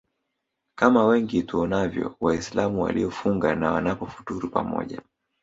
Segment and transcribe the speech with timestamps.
[0.75, 5.01] kama wengi tuonavyo waislamu waliofunga na wanapofuturu pamoja